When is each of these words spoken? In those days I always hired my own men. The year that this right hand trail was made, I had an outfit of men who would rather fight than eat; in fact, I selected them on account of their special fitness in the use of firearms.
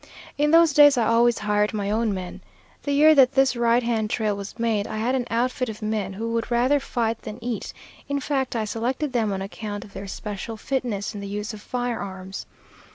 In 0.35 0.49
those 0.49 0.73
days 0.73 0.97
I 0.97 1.05
always 1.05 1.37
hired 1.37 1.75
my 1.75 1.91
own 1.91 2.11
men. 2.11 2.41
The 2.81 2.91
year 2.91 3.13
that 3.13 3.33
this 3.33 3.55
right 3.55 3.83
hand 3.83 4.09
trail 4.09 4.35
was 4.35 4.57
made, 4.57 4.87
I 4.87 4.97
had 4.97 5.13
an 5.13 5.27
outfit 5.29 5.69
of 5.69 5.83
men 5.83 6.13
who 6.13 6.33
would 6.33 6.49
rather 6.49 6.79
fight 6.79 7.21
than 7.21 7.37
eat; 7.39 7.71
in 8.09 8.19
fact, 8.19 8.55
I 8.55 8.65
selected 8.65 9.13
them 9.13 9.31
on 9.31 9.43
account 9.43 9.85
of 9.85 9.93
their 9.93 10.07
special 10.07 10.57
fitness 10.57 11.13
in 11.13 11.21
the 11.21 11.27
use 11.27 11.53
of 11.53 11.61
firearms. 11.61 12.47